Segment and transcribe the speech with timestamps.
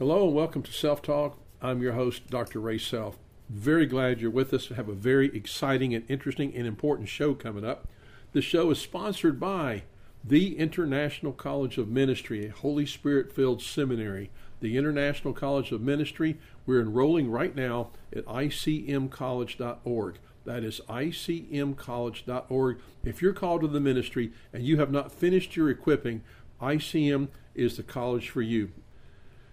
[0.00, 1.36] Hello and welcome to Self Talk.
[1.60, 2.58] I'm your host, Dr.
[2.58, 3.18] Ray Self.
[3.50, 4.70] Very glad you're with us.
[4.70, 7.86] We have a very exciting and interesting and important show coming up.
[8.32, 9.82] The show is sponsored by
[10.24, 14.30] the International College of Ministry, a Holy Spirit filled seminary.
[14.60, 20.18] The International College of Ministry, we're enrolling right now at icmcollege.org.
[20.46, 22.78] That is icmcollege.org.
[23.04, 26.22] If you're called to the ministry and you have not finished your equipping,
[26.58, 28.72] ICM is the college for you.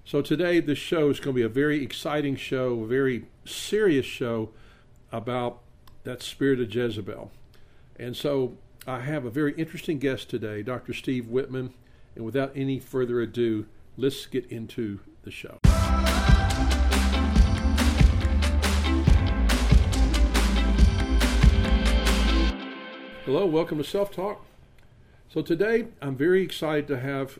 [0.08, 4.05] So today, this show is going to be a very exciting show, a very serious
[4.05, 4.52] show
[5.12, 5.59] about
[6.05, 7.30] that spirit of Jezebel.
[8.00, 8.55] And so
[8.88, 10.94] I have a very interesting guest today, Dr.
[10.94, 11.72] Steve Wittmann.
[12.16, 13.66] And without any further ado,
[13.98, 15.58] let's get into the show.
[23.26, 24.45] Hello, welcome to Self Talk.
[25.28, 27.39] So today, I'm very excited to have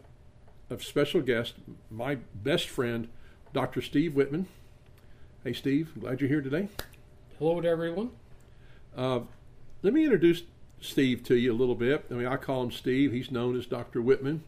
[0.70, 1.53] a special guest,
[1.89, 3.07] my best friend,
[3.53, 3.81] Dr.
[3.81, 4.45] Steve Wittmann.
[5.43, 6.67] Hey, Steve, glad you're here today.
[7.40, 8.12] Hello to everyone.
[8.96, 9.21] Uh,
[9.82, 10.43] let me introduce
[10.82, 12.05] Steve to you a little bit.
[12.12, 13.13] I mean, I call him Steve.
[13.13, 14.01] He's known as Dr.
[14.01, 14.41] Wittmann.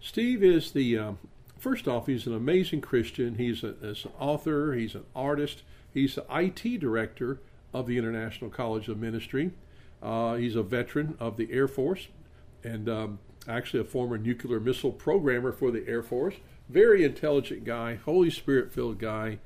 [0.00, 1.18] Steve is the, um,
[1.58, 3.34] first off, he's an amazing Christian.
[3.34, 7.40] He's, a, an author, he's an artist, he's the IT director
[7.74, 9.50] of the International College of Ministry.
[10.02, 12.08] Uh, he's a veteran of the Air Force
[12.62, 16.34] and um, actually a former nuclear missile programmer for the Air Force.
[16.68, 19.38] Very intelligent guy, Holy Spirit filled guy,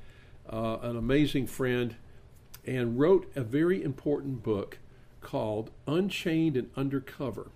[0.51, 1.95] uh, an amazing friend,
[2.65, 4.79] and wrote a very important book
[5.21, 7.51] called Unchained and Undercover.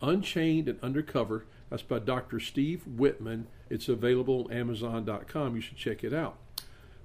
[0.00, 1.44] Unchained and Undercover.
[1.70, 2.40] That's by Dr.
[2.40, 3.44] Steve Wittmann.
[3.68, 5.56] It's available on Amazon.com.
[5.56, 6.38] You should check it out.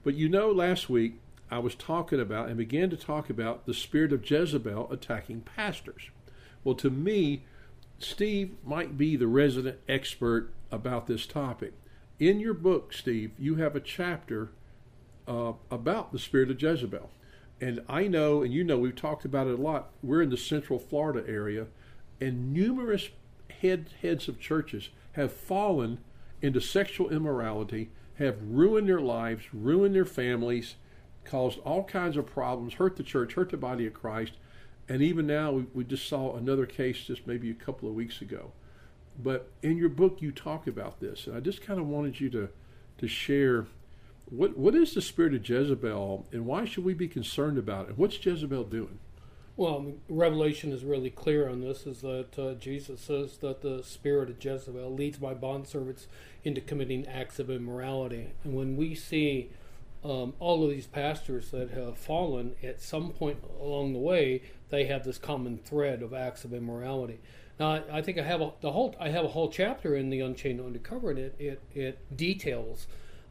[0.03, 3.73] But you know, last week I was talking about and began to talk about the
[3.73, 6.09] spirit of Jezebel attacking pastors.
[6.63, 7.43] Well, to me,
[8.03, 11.73] Steve might be the resident expert about this topic.
[12.19, 14.49] In your book, Steve, you have a chapter
[15.27, 17.09] uh, about the spirit of Jezebel.
[17.61, 19.89] And I know, and you know, we've talked about it a lot.
[20.01, 21.67] We're in the Central Florida area,
[22.19, 23.09] and numerous
[23.61, 25.99] head, heads of churches have fallen
[26.41, 27.89] into sexual immorality,
[28.19, 30.75] have ruined their lives, ruined their families,
[31.23, 34.33] caused all kinds of problems, hurt the church, hurt the body of Christ,
[34.89, 38.21] and even now, we, we just saw another case just maybe a couple of weeks
[38.21, 38.51] ago.
[39.21, 42.29] But in your book, you talk about this, and I just kind of wanted you
[42.31, 42.49] to
[42.97, 43.65] to share
[44.29, 47.97] what what is the spirit of Jezebel, and why should we be concerned about it?
[47.97, 48.99] What's Jezebel doing?
[49.55, 51.85] Well, Revelation is really clear on this.
[51.85, 56.07] Is that uh, Jesus says that the spirit of Jezebel leads my bondservants
[56.43, 59.51] into committing acts of immorality, and when we see
[60.03, 64.85] um, all of these pastors that have fallen at some point along the way, they
[64.85, 67.19] have this common thread of acts of immorality.
[67.59, 70.19] Now, I think I have a, the whole I have a whole chapter in the
[70.19, 72.87] Unchained Undercover, and it it, it details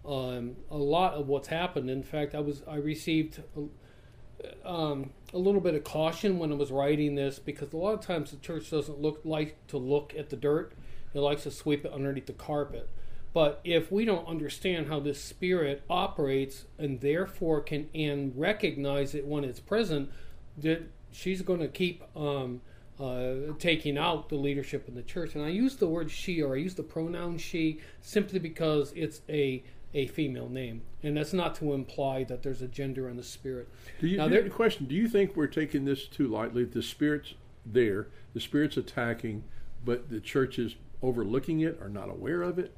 [0.06, 1.90] um, a lot of what's happened.
[1.90, 6.54] In fact, I was I received a, um, a little bit of caution when I
[6.54, 10.14] was writing this because a lot of times the church doesn't look like to look
[10.16, 10.72] at the dirt;
[11.12, 12.88] it likes to sweep it underneath the carpet.
[13.34, 19.26] But if we don't understand how this spirit operates and therefore can and recognize it
[19.26, 20.10] when it's present,
[20.58, 20.82] that
[21.12, 22.60] she's going to keep um,
[23.00, 25.34] uh, taking out the leadership in the church.
[25.34, 29.22] And I use the word she or I use the pronoun she simply because it's
[29.28, 29.62] a
[29.94, 33.68] a female name, and that's not to imply that there's a gender in the spirit.
[34.00, 36.64] Do you, now, there, question: Do you think we're taking this too lightly?
[36.64, 37.34] The spirit's
[37.66, 39.44] there, the spirit's attacking,
[39.84, 42.74] but the church is overlooking it or not aware of it.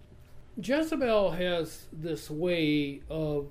[0.57, 3.49] Jezebel has this way of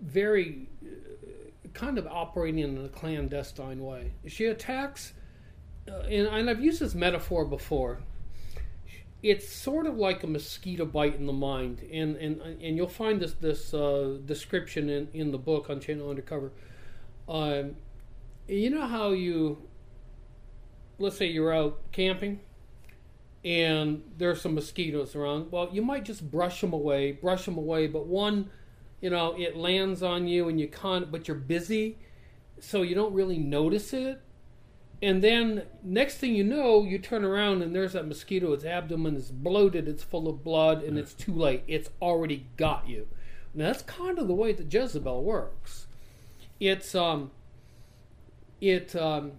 [0.00, 4.12] very uh, kind of operating in a clandestine way.
[4.26, 5.14] She attacks,
[5.90, 8.00] uh, and, and I've used this metaphor before.
[9.22, 13.18] It's sort of like a mosquito bite in the mind, and and and you'll find
[13.18, 16.52] this this uh, description in in the book Unchained Undercover.
[17.28, 17.76] Um,
[18.46, 19.58] you know how you,
[20.98, 22.40] let's say you're out camping
[23.44, 25.50] and there's some mosquitoes around.
[25.52, 28.50] Well, you might just brush them away, brush them away, but one,
[29.00, 31.98] you know, it lands on you and you can't, but you're busy,
[32.60, 34.20] so you don't really notice it.
[35.00, 38.52] And then next thing you know, you turn around and there's that mosquito.
[38.52, 41.62] Its abdomen is bloated, it's full of blood, and it's too late.
[41.68, 43.06] It's already got you.
[43.54, 45.86] Now that's kind of the way that Jezebel works.
[46.58, 47.30] It's um,
[48.60, 49.32] it um,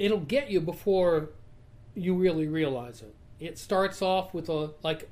[0.00, 1.30] it'll get you before
[2.00, 3.14] you really realize it.
[3.38, 5.10] It starts off with a like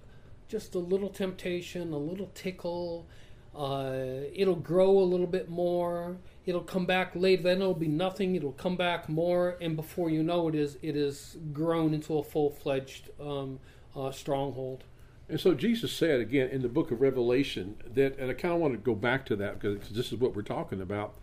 [0.48, 3.06] just a little temptation, a little tickle.
[3.54, 6.16] Uh, it'll grow a little bit more.
[6.46, 7.42] It'll come back later.
[7.42, 8.36] Then it'll be nothing.
[8.36, 12.22] It'll come back more, and before you know it, is it is grown into a
[12.22, 13.58] full fledged um,
[13.96, 14.84] uh, stronghold.
[15.28, 18.60] And so Jesus said again in the book of Revelation that, and I kind of
[18.60, 21.14] want to go back to that because this is what we're talking about.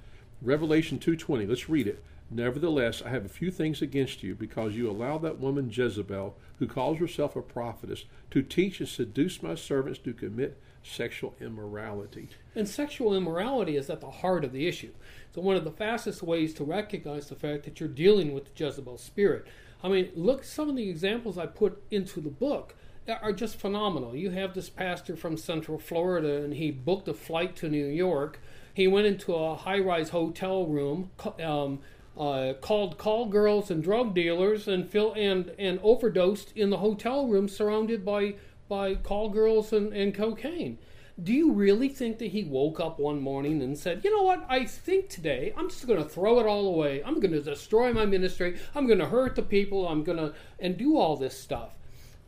[0.42, 1.48] Revelation 2:20.
[1.48, 2.04] Let's read it.
[2.30, 6.68] Nevertheless, I have a few things against you because you allow that woman Jezebel, who
[6.68, 12.30] calls herself a prophetess, to teach and seduce my servants to commit sexual immorality.
[12.56, 14.92] And sexual immorality is at the heart of the issue.
[15.34, 18.64] So, one of the fastest ways to recognize the fact that you're dealing with the
[18.64, 19.46] Jezebel spirit.
[19.84, 22.76] I mean, look, some of the examples I put into the book
[23.08, 24.16] are just phenomenal.
[24.16, 28.40] You have this pastor from Central Florida, and he booked a flight to New York.
[28.74, 31.12] He went into a high rise hotel room.
[31.42, 31.80] Um,
[32.18, 37.28] uh, called call girls and drug dealers and fill and and overdosed in the hotel
[37.28, 38.36] room surrounded by
[38.68, 40.78] by call girls and, and cocaine.
[41.22, 44.46] Do you really think that he woke up one morning and said, "You know what?
[44.50, 47.02] I think today I'm just going to throw it all away.
[47.04, 48.60] I'm going to destroy my ministry.
[48.74, 49.88] I'm going to hurt the people.
[49.88, 51.78] I'm going to and do all this stuff."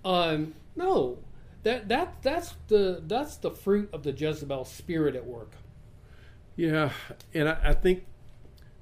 [0.05, 1.17] Um, no,
[1.63, 5.51] that that that's the that's the fruit of the Jezebel spirit at work.
[6.55, 6.91] Yeah,
[7.33, 8.05] and I, I think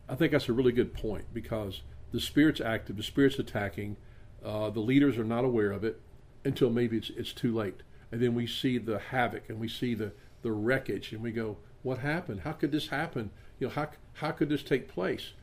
[0.07, 1.81] I think that's a really good point because
[2.11, 3.97] the spirit's active, the spirit's attacking.
[4.43, 5.99] Uh, the leaders are not aware of it
[6.43, 7.81] until maybe it's it's too late,
[8.11, 10.13] and then we see the havoc and we see the
[10.43, 12.41] the wreckage, and we go, "What happened?
[12.41, 13.31] How could this happen?
[13.59, 15.33] You know, how how could this take place?"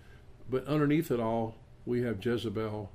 [0.49, 2.91] But underneath it all, we have Jezebel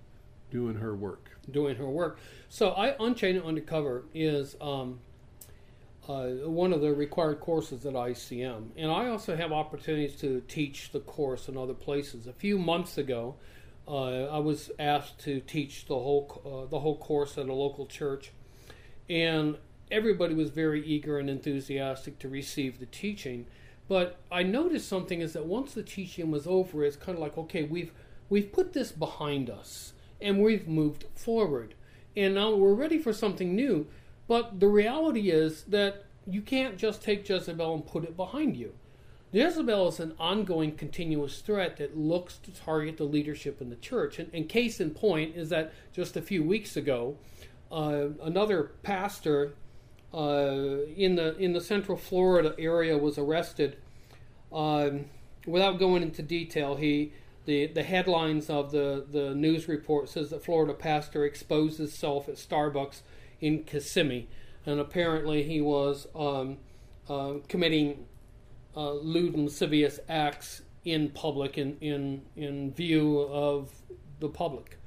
[0.49, 1.31] doing her work.
[1.51, 2.19] Doing her work.
[2.49, 4.99] So, I Unchained Undercover is um,
[6.07, 8.69] uh, one of the required courses at ICM.
[8.77, 12.27] And I also have opportunities to teach the course in other places.
[12.27, 13.35] A few months ago,
[13.87, 17.85] uh, I was asked to teach the whole uh, the whole course at a local
[17.85, 18.31] church,
[19.09, 19.57] and
[19.89, 23.45] everybody was very eager and enthusiastic to receive the teaching.
[23.87, 27.37] But I noticed something is that once the teaching was over, it's kind of like
[27.37, 27.91] okay, we've
[28.29, 31.73] we've put this behind us and we've moved forward,
[32.15, 33.87] and now we're ready for something new.
[34.27, 38.73] But the reality is that you can't just take Jezebel and put it behind you.
[39.31, 44.19] Jezebel is an ongoing, continuous threat that looks to target the leadership in the church.
[44.19, 47.17] And, and case in point is that just a few weeks ago,
[47.71, 49.53] uh, another pastor
[50.13, 53.77] uh, in the in the Central Florida area was arrested.
[54.53, 55.05] Um,
[55.45, 57.11] without going into detail, he
[57.45, 62.35] the the headlines of the the news report says that Florida pastor exposes self at
[62.35, 63.01] Starbucks
[63.41, 64.27] in Kissimmee,
[64.65, 66.57] and apparently he was um,
[67.09, 68.05] uh, committing
[68.75, 73.71] uh, lewd and lascivious acts in public, in in in view of
[74.19, 74.77] the public.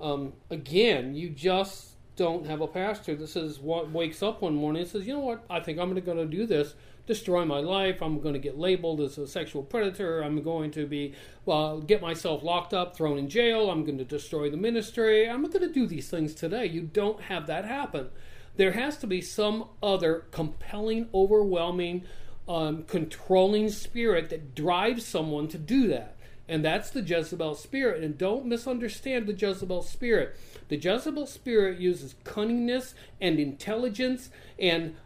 [0.00, 3.14] Um, again, you just don't have a pastor.
[3.14, 5.94] That says what wakes up one morning and says, you know what, I think I'm
[5.94, 6.74] going to do this,
[7.06, 8.02] destroy my life.
[8.02, 10.22] I'm going to get labeled as a sexual predator.
[10.22, 11.14] I'm going to be
[11.44, 13.70] well, get myself locked up, thrown in jail.
[13.70, 15.28] I'm going to destroy the ministry.
[15.28, 16.66] I'm going to do these things today.
[16.66, 18.08] You don't have that happen.
[18.56, 22.04] There has to be some other compelling, overwhelming,
[22.48, 26.16] um, controlling spirit that drives someone to do that.
[26.48, 28.02] And that's the Jezebel spirit.
[28.02, 30.36] And don't misunderstand the Jezebel spirit.
[30.68, 34.96] The Jezebel spirit uses cunningness and intelligence and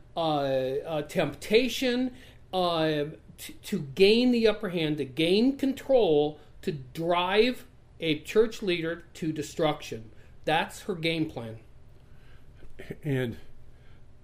[1.09, 2.13] temptation
[2.53, 3.05] uh,
[3.39, 7.65] t- to gain the upper hand, to gain control, to drive
[8.01, 10.11] a church leader to destruction.
[10.45, 11.59] That's her game plan.
[13.05, 13.37] And,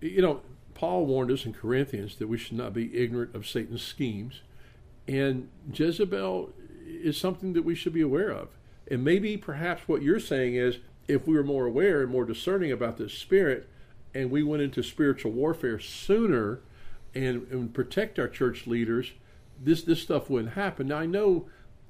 [0.01, 0.41] you know,
[0.75, 4.43] Paul warned us in Corinthians that we should not be ignorant of Satan's schemes.
[5.07, 6.51] And Jezebel
[6.87, 8.49] is something that we should be aware of.
[8.91, 10.79] And maybe perhaps what you're saying is
[11.09, 13.69] if we were more aware and more discerning about this spirit
[14.15, 16.61] and we went into spiritual warfare sooner
[17.15, 19.13] and, and protect our church leaders,
[19.63, 20.89] this, this stuff wouldn't happen.
[20.89, 21.47] Now, I know,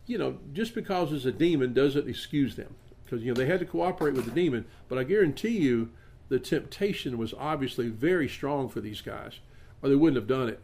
[0.06, 3.60] you know, just because it's a demon doesn't excuse them because, you know, they had
[3.60, 5.90] to cooperate with the demon, but I guarantee you
[6.28, 9.40] the temptation was obviously very strong for these guys
[9.82, 10.60] or they wouldn't have done it.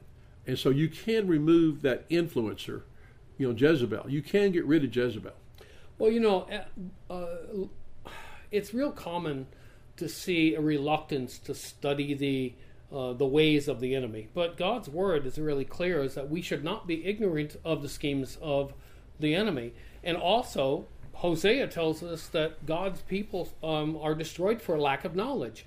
[0.46, 2.82] And so you can remove that influencer,
[3.38, 4.06] you know, Jezebel.
[4.08, 5.32] You can get rid of Jezebel.
[5.98, 6.48] Well, you know,
[7.08, 8.08] uh, uh,
[8.50, 9.46] it's real common
[9.96, 12.54] to see a reluctance to study the
[12.94, 14.28] uh, the ways of the enemy.
[14.34, 17.88] But God's word is really clear: is that we should not be ignorant of the
[17.88, 18.74] schemes of
[19.18, 19.72] the enemy,
[20.02, 25.64] and also Hosea tells us that God's people um, are destroyed for lack of knowledge.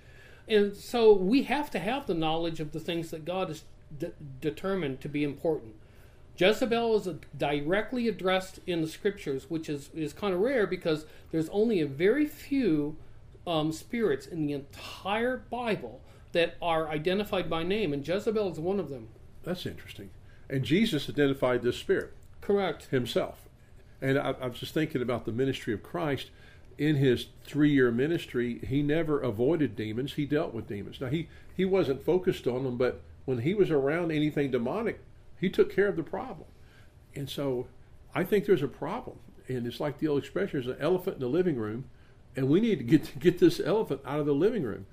[0.47, 3.63] And so we have to have the knowledge of the things that God has
[3.97, 5.75] de- determined to be important.
[6.37, 11.47] Jezebel is directly addressed in the scriptures, which is, is kind of rare because there's
[11.49, 12.97] only a very few
[13.47, 18.79] um, spirits in the entire Bible that are identified by name, and Jezebel is one
[18.79, 19.07] of them.
[19.43, 20.09] That's interesting.
[20.49, 22.13] And Jesus identified this spirit.
[22.41, 22.87] Correct.
[22.91, 23.47] Himself.
[24.01, 26.29] And I, I was just thinking about the ministry of Christ.
[26.77, 30.13] in his three year ministry, he never avoided demons.
[30.13, 30.99] He dealt with demons.
[30.99, 34.99] Now, he, he wasn't focused on them, but when he was around anything demonic,
[35.39, 36.47] he took care of the problem.
[37.15, 37.67] And so
[38.13, 39.17] I think there's a problem.
[39.47, 41.85] And it's like the old expression there's an elephant in the living room,
[42.35, 44.85] and we need to get, get this elephant out of the living room.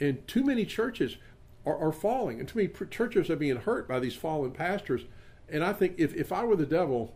[0.00, 1.16] And too many churches
[1.64, 5.02] are, are falling, and too many churches are being hurt by these fallen pastors.
[5.48, 7.14] And I think if, if I were the devil,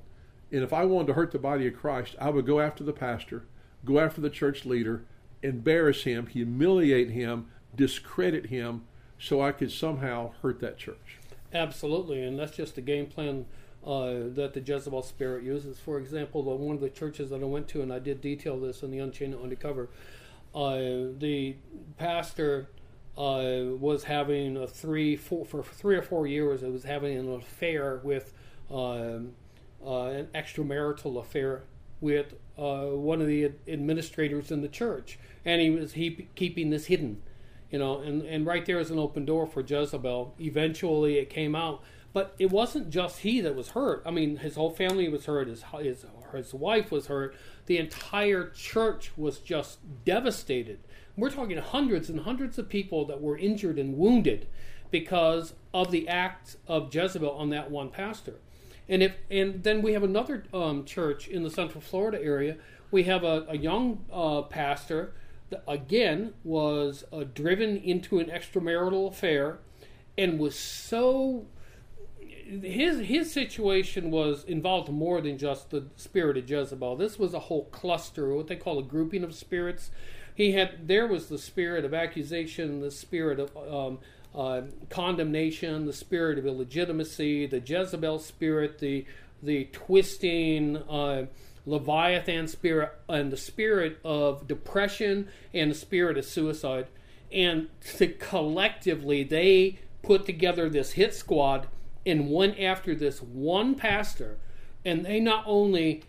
[0.52, 2.92] and if I wanted to hurt the body of Christ, I would go after the
[2.92, 3.44] pastor
[3.84, 5.04] go after the church leader,
[5.42, 8.84] embarrass him, humiliate him, discredit him,
[9.18, 11.18] so I could somehow hurt that church.
[11.52, 13.46] Absolutely, and that's just the game plan
[13.86, 15.78] uh, that the Jezebel spirit uses.
[15.78, 18.82] For example, one of the churches that I went to, and I did detail this
[18.82, 19.88] in the Unchained Undercover,
[20.54, 20.78] uh,
[21.18, 21.56] the
[21.96, 22.68] pastor
[23.16, 27.32] uh, was having a three, four, for three or four years, it was having an
[27.34, 28.32] affair with
[28.70, 29.32] um,
[29.84, 31.62] uh, an extramarital affair
[32.00, 36.86] with uh, one of the administrators in the church, and he was he keeping this
[36.86, 37.20] hidden,
[37.70, 38.00] you know.
[38.00, 40.34] And and right there is an open door for Jezebel.
[40.40, 41.82] Eventually, it came out,
[42.12, 44.02] but it wasn't just he that was hurt.
[44.06, 45.48] I mean, his whole family was hurt.
[45.48, 47.34] His his his wife was hurt.
[47.66, 50.80] The entire church was just devastated.
[51.16, 54.46] We're talking hundreds and hundreds of people that were injured and wounded
[54.90, 58.36] because of the acts of Jezebel on that one pastor.
[58.88, 62.56] And if and then we have another um, church in the Central Florida area.
[62.90, 65.12] We have a, a young uh, pastor
[65.50, 69.58] that again was uh, driven into an extramarital affair
[70.16, 71.46] and was so
[72.48, 76.96] his his situation was involved more than just the spirit of Jezebel.
[76.96, 79.90] This was a whole cluster, what they call a grouping of spirits.
[80.34, 83.98] He had there was the spirit of accusation, the spirit of um,
[84.34, 89.04] uh, condemnation, the spirit of illegitimacy, the Jezebel spirit, the
[89.42, 91.26] the twisting uh,
[91.66, 96.86] Leviathan spirit, and the spirit of depression and the spirit of suicide.
[97.30, 101.66] And to collectively, they put together this hit squad
[102.08, 104.38] and went after this one pastor,
[104.84, 106.02] and they not only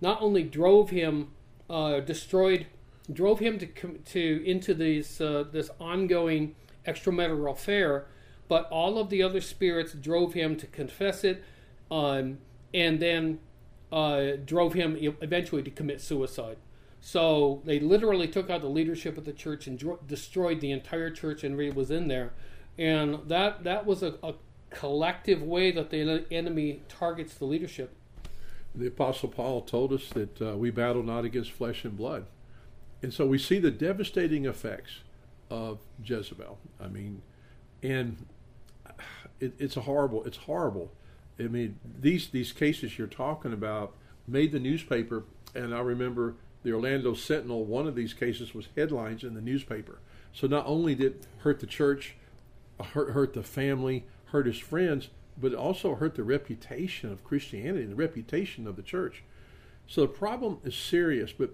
[0.00, 1.28] not only drove him,
[1.70, 2.66] uh, destroyed,
[3.10, 6.54] drove him to to into these uh, this ongoing
[6.86, 8.06] extramarital affair,
[8.48, 11.44] but all of the other spirits drove him to confess it,
[11.90, 12.38] um,
[12.74, 13.38] and then
[13.92, 16.56] uh, drove him eventually to commit suicide.
[17.00, 21.10] So they literally took out the leadership of the church and dro- destroyed the entire
[21.10, 22.32] church, and Reed was in there,
[22.76, 24.34] and that that was a, a
[24.74, 27.94] collective way that the enemy targets the leadership.
[28.74, 32.26] The Apostle Paul told us that uh, we battle not against flesh and blood.
[33.02, 35.00] And so we see the devastating effects
[35.50, 36.58] of Jezebel.
[36.80, 37.22] I mean,
[37.82, 38.26] and
[39.40, 40.24] it, it's a horrible.
[40.24, 40.90] It's horrible.
[41.38, 43.94] I mean, these these cases you're talking about
[44.26, 47.64] made the newspaper, and I remember the Orlando Sentinel.
[47.64, 50.00] One of these cases was headlines in the newspaper.
[50.32, 52.16] So not only did it hurt the church,
[52.80, 55.10] hurt hurt the family, hurt his friends,
[55.40, 59.22] but it also hurt the reputation of Christianity and the reputation of the church.
[59.86, 61.32] So the problem is serious.
[61.32, 61.50] But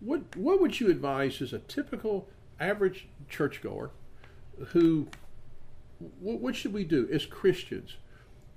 [0.00, 2.28] what what would you advise as a typical
[2.58, 3.92] average churchgoer
[4.68, 5.06] who,
[6.20, 7.96] what should we do as Christians?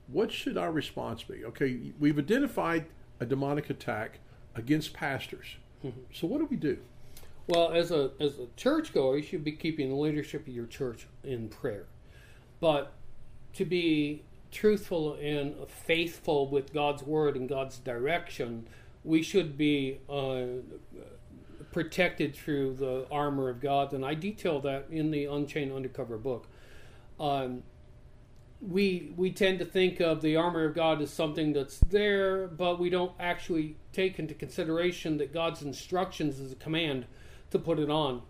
[0.08, 1.46] What should our response be?
[1.46, 2.88] Okay, we've identified
[3.20, 4.20] a demonic attack
[4.56, 5.58] against pastors.
[5.86, 6.00] Mm-hmm.
[6.12, 6.80] So what do we do?
[7.48, 11.06] Well, as a as a churchgoer, you should be keeping the leadership of your church
[11.24, 11.86] in prayer.
[12.60, 12.94] But
[13.54, 18.68] to be truthful and faithful with God's word and God's direction,
[19.04, 20.46] we should be uh,
[21.72, 26.48] protected through the armor of God, and I detail that in the Unchained Undercover book.
[27.20, 27.64] Um,
[28.62, 32.80] we we tend to think of the armor of God as something that's there, but
[32.80, 37.06] we don't actually take into consideration that God's instructions is a command
[37.52, 38.22] to put it on.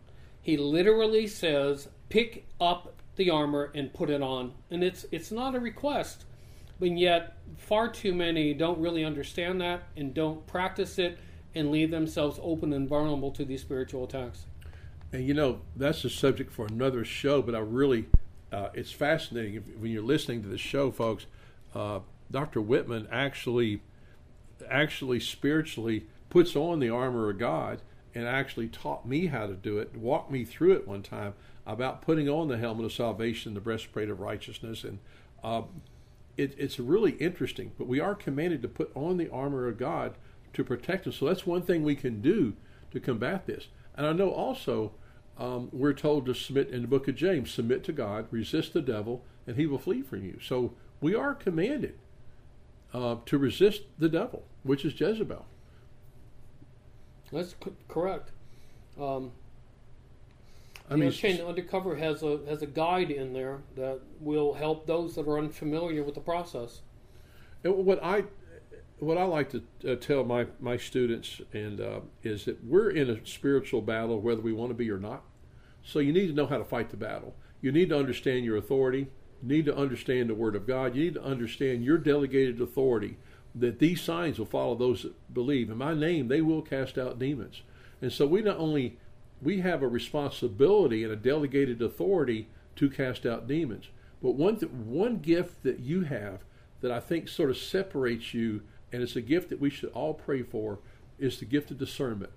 [0.42, 5.54] He literally says, "Pick up the armor and put it on," and it's it's not
[5.54, 6.26] a request,
[6.80, 11.20] but yet far too many don't really understand that and don't practice it
[11.54, 14.46] and leave themselves open and vulnerable to these spiritual attacks.
[15.12, 18.06] And you know, that's a subject for another show, but I really,
[18.52, 21.26] uh, it's fascinating if, when you're listening to the show, folks.
[21.74, 22.00] Uh,
[22.32, 22.62] Dr.
[22.62, 23.82] Wittmann actually,
[24.70, 27.82] actually spiritually puts on the armor of God
[28.14, 31.34] and actually taught me how to do it, walked me through it one time
[31.74, 35.00] about putting on the helmet of salvation, the breastplate of righteousness, and
[35.44, 35.62] uh,
[36.38, 37.72] it, it's really interesting.
[37.78, 40.16] But we are commanded to put on the armor of God
[40.54, 41.18] to protect us.
[41.18, 42.54] So that's one thing we can do
[42.92, 43.68] to combat this.
[43.96, 44.94] And I know also
[45.38, 48.82] um, we're told to submit in the book of James submit to God, resist the
[48.82, 50.40] devil, and he will flee from you.
[50.42, 51.98] So we are commanded
[52.94, 55.46] uh, to resist the devil, which is Jezebel.
[57.32, 57.56] That's
[57.88, 58.32] correct.
[59.00, 59.32] Um,
[60.90, 65.16] I mean, Chain Undercover has a has a guide in there that will help those
[65.16, 66.82] that are unfamiliar with the process.
[67.62, 68.24] What I
[69.00, 73.10] what I like to uh, tell my my students and uh, is that we're in
[73.10, 75.24] a spiritual battle whether we want to be or not.
[75.84, 77.36] So you need to know how to fight the battle.
[77.62, 79.08] You need to understand your authority.
[79.42, 80.96] You need to understand the Word of God.
[80.96, 83.18] You need to understand your delegated authority.
[83.56, 85.70] That these signs will follow those that believe.
[85.70, 87.64] In my name, they will cast out demons.
[88.02, 88.98] And so we not only
[89.42, 93.90] we have a responsibility and a delegated authority to cast out demons,
[94.22, 96.40] but one th- one gift that you have
[96.82, 100.14] that I think sort of separates you, and it's a gift that we should all
[100.14, 100.80] pray for,
[101.18, 102.32] is the gift of discernment.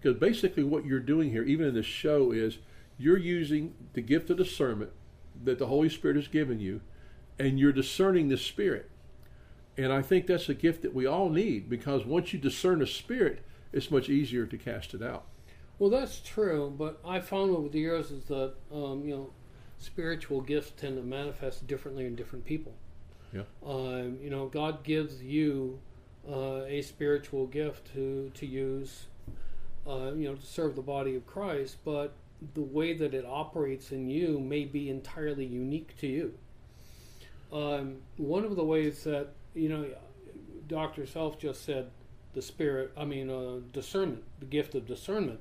[0.00, 2.58] Because basically, what you're doing here, even in this show, is
[2.98, 4.92] you're using the gift of discernment
[5.42, 6.80] that the Holy Spirit has given you,
[7.38, 8.90] and you're discerning the Spirit.
[9.76, 12.86] And I think that's a gift that we all need because once you discern a
[12.86, 13.42] spirit,
[13.72, 15.24] it's much easier to cast it out.
[15.80, 19.30] Well, that's true, but I found over the years is that um, you know
[19.78, 22.74] spiritual gifts tend to manifest differently in different people.
[23.32, 23.44] Yeah.
[23.64, 25.80] Um, you know, God gives you
[26.30, 29.06] uh, a spiritual gift to to use,
[29.88, 32.12] uh, you know, to serve the body of Christ, but
[32.52, 36.34] the way that it operates in you may be entirely unique to you.
[37.50, 39.86] Um, one of the ways that you know,
[40.68, 41.90] Doctor Self just said
[42.34, 42.92] the spirit.
[42.98, 45.40] I mean, uh, discernment, the gift of discernment.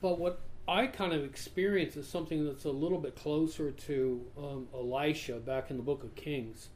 [0.00, 4.68] But what I kind of experience is something that's a little bit closer to um,
[4.74, 6.68] Elisha back in the Book of Kings.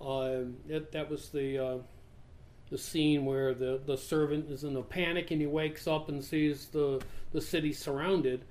[0.00, 1.78] Um, that that was the uh,
[2.70, 6.24] the scene where the, the servant is in a panic and he wakes up and
[6.24, 8.44] sees the the city surrounded,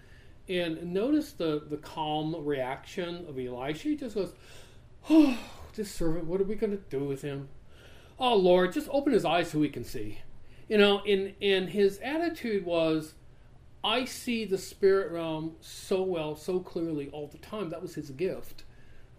[0.47, 3.89] and notice the the calm reaction of Elisha.
[3.89, 4.33] He just goes,
[5.09, 5.37] "Oh,
[5.75, 7.49] this servant, what are we going to do with him?
[8.19, 10.19] Oh Lord, just open his eyes so he can see."
[10.69, 13.13] You know, and and his attitude was
[13.83, 17.69] I see the spirit realm so well, so clearly all the time.
[17.69, 18.63] That was his gift.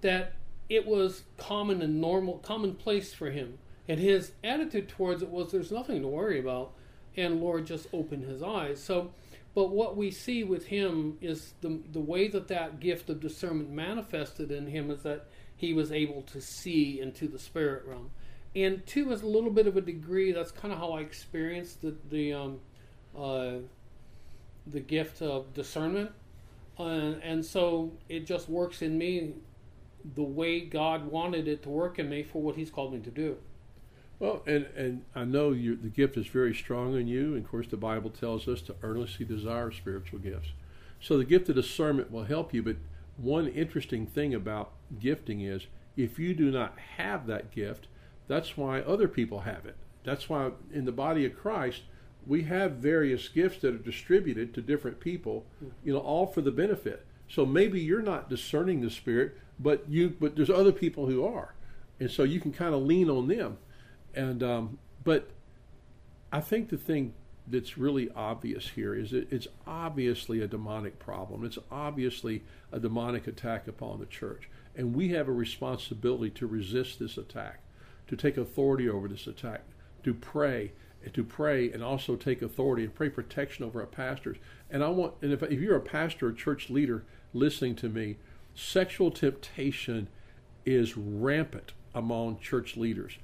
[0.03, 0.35] That
[0.69, 3.59] it was common and normal, commonplace for him.
[3.89, 6.73] And his attitude towards it was there's nothing to worry about.
[7.17, 8.83] And Lord just opened his eyes.
[8.83, 9.11] So,
[9.55, 13.71] but what we see with him is the, the way that that gift of discernment
[13.71, 18.11] manifested in him is that he was able to see into the spirit realm.
[18.55, 21.83] And two, as a little bit of a degree, that's kind of how I experienced
[21.83, 22.61] the, the um,
[23.17, 23.55] uh,
[24.67, 26.11] the gift of discernment.
[26.79, 29.35] And so it just works in me
[30.15, 33.11] the way God wanted it to work in me for what He's called me to
[33.11, 33.37] do.
[34.19, 37.35] Well, and, and I know the gift is very strong in you.
[37.35, 40.49] And of course, the Bible tells us to earnestly desire spiritual gifts.
[41.01, 42.63] So the gift of discernment will help you.
[42.63, 42.77] But
[43.17, 47.89] one interesting thing about gifting is if you do not have that gift,
[48.29, 49.77] that's why other people have it.
[50.05, 51.83] That's why in the body of Christ,
[52.27, 55.45] we have various gifts that are distributed to different people,
[55.85, 57.05] you know, all for the benefit.
[57.29, 61.55] So maybe you're not discerning the spirit, but you but there's other people who are,
[61.99, 63.59] and so you can kind of lean on them.
[64.15, 65.31] And um, but
[66.31, 67.15] I think the thing
[67.47, 71.45] that's really obvious here is that it's obviously a demonic problem.
[71.45, 76.99] It's obviously a demonic attack upon the church, and we have a responsibility to resist
[76.99, 77.61] this attack,
[78.09, 79.63] to take authority over this attack,
[80.05, 80.73] to pray
[81.13, 84.37] to pray and also take authority and pray protection over our pastors.
[84.71, 88.17] And I want, and if, if you're a pastor or church leader listening to me,
[88.55, 90.09] sexual temptation
[90.65, 93.19] is rampant among church leaders.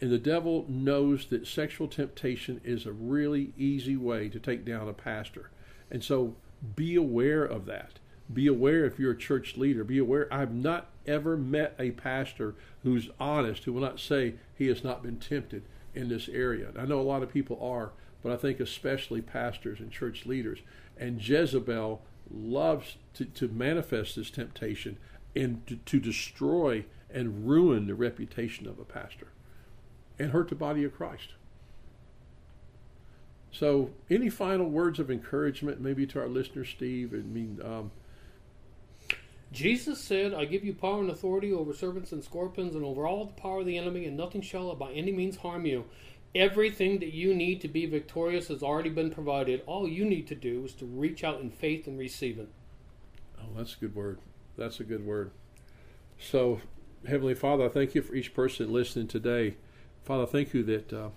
[0.00, 4.88] And the devil knows that sexual temptation is a really easy way to take down
[4.88, 5.50] a pastor.
[5.90, 6.34] And so
[6.76, 7.98] be aware of that.
[8.32, 9.84] Be aware if you're a church leader.
[9.84, 10.32] Be aware.
[10.32, 15.02] I've not ever met a pastor who's honest, who will not say he has not
[15.02, 15.62] been tempted
[15.94, 16.68] in this area.
[16.78, 20.60] I know a lot of people are, but I think especially pastors and church leaders.
[20.98, 24.96] And Jezebel loves to, to manifest this temptation
[25.36, 29.28] and to, to destroy and ruin the reputation of a pastor
[30.18, 31.30] and hurt the body of Christ.
[33.52, 37.12] So, any final words of encouragement, maybe to our listeners, Steve?
[37.12, 37.92] I mean, um,
[39.52, 43.24] Jesus said, I give you power and authority over serpents and scorpions and over all
[43.26, 45.84] the power of the enemy, and nothing shall by any means harm you.
[46.34, 49.62] Everything that you need to be victorious has already been provided.
[49.66, 52.48] All you need to do is to reach out in faith and receive it.
[53.38, 54.18] Oh, that's a good word.
[54.56, 55.30] That's a good word.
[56.18, 56.60] So,
[57.06, 59.56] Heavenly Father, I thank you for each person listening today.
[60.02, 61.08] Father, thank you that uh,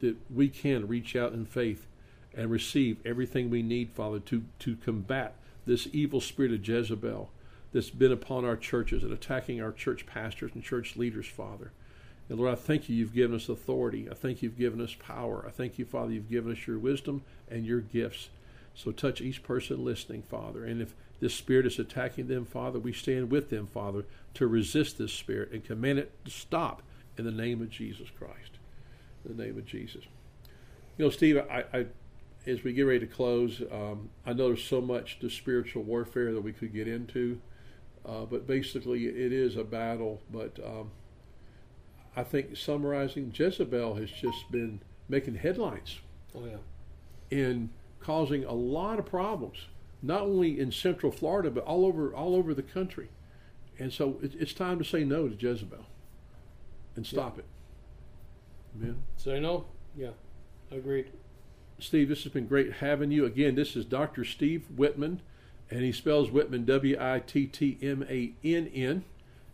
[0.00, 1.86] that we can reach out in faith
[2.34, 7.30] and receive everything we need, Father, to to combat this evil spirit of Jezebel
[7.74, 11.72] that's been upon our churches and attacking our church pastors and church leaders, Father.
[12.28, 14.08] And Lord, I thank you, you've given us authority.
[14.08, 15.44] I thank you've given us power.
[15.46, 18.30] I thank you, Father, you've given us your wisdom and your gifts.
[18.74, 20.64] So touch each person listening, Father.
[20.64, 24.96] And if this spirit is attacking them, Father, we stand with them, Father, to resist
[24.96, 26.82] this spirit and command it to stop
[27.18, 28.58] in the name of Jesus Christ.
[29.28, 30.04] In the name of Jesus.
[30.96, 31.86] You know, Steve, I, I
[32.46, 36.32] as we get ready to close, um, I know there's so much to spiritual warfare
[36.32, 37.40] that we could get into,
[38.06, 40.22] uh, but basically it is a battle.
[40.30, 40.90] But um,
[42.16, 46.00] I think summarizing, Jezebel has just been making headlines.
[46.34, 47.36] Oh yeah.
[47.36, 49.66] And causing a lot of problems,
[50.02, 53.08] not only in Central Florida but all over all over the country.
[53.78, 55.84] And so it, it's time to say no to Jezebel
[56.96, 57.44] and stop it.
[58.76, 59.02] Amen.
[59.16, 59.66] Say no?
[59.96, 60.10] Yeah,
[60.70, 61.10] agreed.
[61.78, 63.24] Steve, this has been great having you.
[63.24, 64.24] Again, this is Dr.
[64.24, 65.18] Steve Wittmann,
[65.74, 69.04] and he spells Wittmann W I T T M A N N.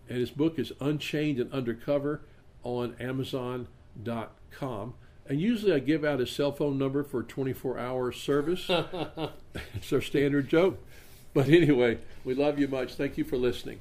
[0.06, 2.20] And his book is Unchained and Undercover
[2.62, 4.94] on Amazon.com.
[5.26, 8.68] And usually I give out his cell phone number for 24 hour service.
[9.74, 10.84] it's our standard joke.
[11.32, 12.96] But anyway, we love you much.
[12.96, 13.80] Thank you for listening.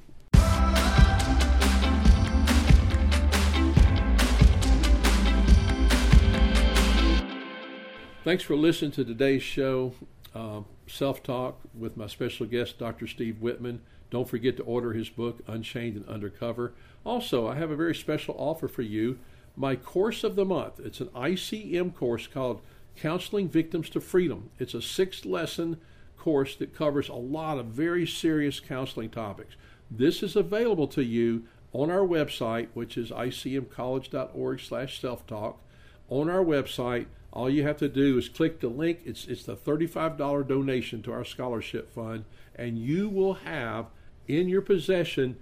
[8.24, 9.92] Thanks for listening to today's show,
[10.34, 13.06] uh, Self Talk, with my special guest, Dr.
[13.06, 13.80] Steve Wittmann.
[14.10, 16.72] Don't forget to order his book, Unchained and Undercover.
[17.04, 19.18] Also, I have a very special offer for you
[19.56, 20.80] my course of the month.
[20.80, 22.60] It's an ICM course called
[22.96, 24.50] Counseling Victims to Freedom.
[24.58, 25.78] It's a six lesson
[26.16, 29.56] course that covers a lot of very serious counseling topics.
[29.90, 35.60] This is available to you on our website, which is icmcollege.org slash self-talk.
[36.08, 39.00] On our website, all you have to do is click the link.
[39.04, 42.24] It's, it's the $35 donation to our scholarship fund,
[42.56, 43.86] and you will have
[44.26, 45.36] in your possession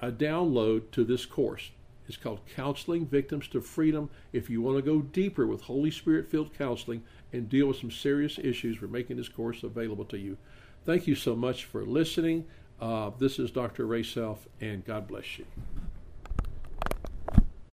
[0.00, 1.70] a download to this course.
[2.06, 4.10] It's called Counseling Victims to Freedom.
[4.32, 7.90] If you want to go deeper with Holy Spirit filled counseling and deal with some
[7.90, 10.36] serious issues, we're making this course available to you.
[10.84, 12.44] Thank you so much for listening.
[12.80, 13.86] Uh, this is Dr.
[13.86, 15.46] Ray Self, and God bless you.